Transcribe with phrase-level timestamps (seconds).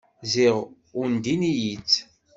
[0.31, 0.55] Ziɣ
[1.01, 1.93] undin-iyi-tt.